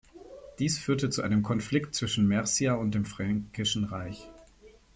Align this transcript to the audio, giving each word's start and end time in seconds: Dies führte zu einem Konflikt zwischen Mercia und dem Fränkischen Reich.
Dies 0.57 0.79
führte 0.79 1.11
zu 1.11 1.21
einem 1.21 1.43
Konflikt 1.43 1.93
zwischen 1.93 2.27
Mercia 2.27 2.73
und 2.73 2.95
dem 2.95 3.05
Fränkischen 3.05 3.83
Reich. 3.83 4.31